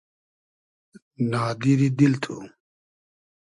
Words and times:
نادیری 1.31 1.89
دیل 1.97 2.13
تو 2.23 2.35